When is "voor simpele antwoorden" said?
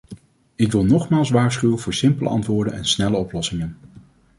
1.79-2.73